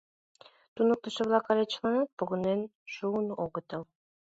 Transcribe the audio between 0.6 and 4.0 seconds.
Туныктышо-влак але чыланат погынен шуын огытыл.